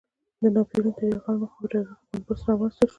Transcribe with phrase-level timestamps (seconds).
[0.41, 2.89] د ناپیلیون تر یرغل مخکې په جګړه کې بن بست رامنځته شو.